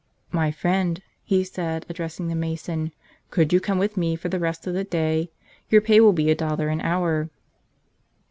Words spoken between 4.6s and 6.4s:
of the day? Your pay will be a